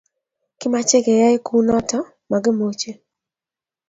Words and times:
Kimache 0.59 0.97
keyay 1.05 1.37
kunoto, 1.45 1.99
magimuchi 2.29 2.91